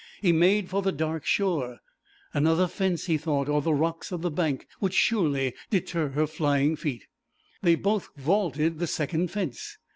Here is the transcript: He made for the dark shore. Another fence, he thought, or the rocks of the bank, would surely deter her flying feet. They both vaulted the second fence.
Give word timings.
He 0.19 0.31
made 0.31 0.67
for 0.67 0.81
the 0.81 0.91
dark 0.91 1.27
shore. 1.27 1.79
Another 2.33 2.65
fence, 2.67 3.05
he 3.05 3.19
thought, 3.19 3.47
or 3.47 3.61
the 3.61 3.71
rocks 3.75 4.11
of 4.11 4.23
the 4.23 4.31
bank, 4.31 4.67
would 4.79 4.95
surely 4.95 5.53
deter 5.69 6.07
her 6.07 6.25
flying 6.25 6.75
feet. 6.75 7.05
They 7.61 7.75
both 7.75 8.09
vaulted 8.17 8.79
the 8.79 8.87
second 8.87 9.29
fence. 9.29 9.77